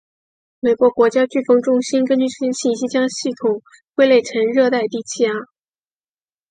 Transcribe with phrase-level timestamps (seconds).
[0.61, 3.61] 美国国家飓风中心根据这些信息将系统
[3.93, 5.31] 归类成热带低气压。